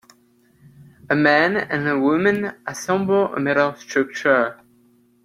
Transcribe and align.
A 1.11 1.15
man 1.15 1.55
and 1.55 2.01
woman 2.01 2.55
assemble 2.65 3.35
a 3.35 3.39
metal 3.39 3.75
structure. 3.75 4.59